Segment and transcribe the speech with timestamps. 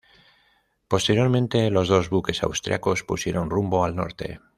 [0.87, 4.41] Posteriormente, los dos buques austriacos pusieron rumbo al norte.